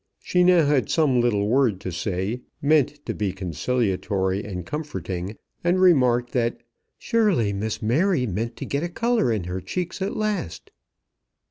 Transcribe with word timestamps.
She 0.23 0.43
now 0.43 0.65
had 0.65 0.89
some 0.89 1.21
little 1.21 1.47
word 1.47 1.79
to 1.81 1.91
say, 1.91 2.41
meant 2.59 3.05
to 3.05 3.13
be 3.13 3.31
conciliatory 3.33 4.43
and 4.43 4.65
comforting, 4.65 5.37
and 5.63 5.79
remarked 5.79 6.31
that 6.31 6.63
"surely 6.97 7.53
Miss 7.53 7.83
Mary 7.83 8.25
meant 8.25 8.55
to 8.55 8.65
get 8.65 8.81
a 8.81 8.89
colour 8.89 9.31
in 9.31 9.43
her 9.43 9.61
cheeks 9.61 10.01
at 10.01 10.17
last." 10.17 10.71